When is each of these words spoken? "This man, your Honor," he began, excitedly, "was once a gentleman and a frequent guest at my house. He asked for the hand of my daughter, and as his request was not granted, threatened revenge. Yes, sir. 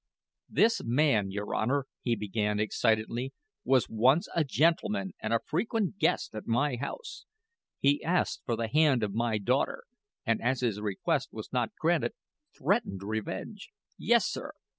"This 0.49 0.81
man, 0.83 1.29
your 1.29 1.53
Honor," 1.53 1.85
he 2.01 2.15
began, 2.15 2.59
excitedly, 2.59 3.33
"was 3.63 3.87
once 3.87 4.27
a 4.35 4.43
gentleman 4.43 5.11
and 5.21 5.31
a 5.31 5.41
frequent 5.45 5.99
guest 5.99 6.33
at 6.33 6.47
my 6.47 6.75
house. 6.77 7.27
He 7.81 8.03
asked 8.03 8.41
for 8.43 8.55
the 8.55 8.67
hand 8.67 9.03
of 9.03 9.13
my 9.13 9.37
daughter, 9.37 9.83
and 10.25 10.41
as 10.41 10.61
his 10.61 10.81
request 10.81 11.29
was 11.31 11.53
not 11.53 11.75
granted, 11.79 12.13
threatened 12.57 13.03
revenge. 13.03 13.69
Yes, 13.95 14.25
sir. 14.27 14.53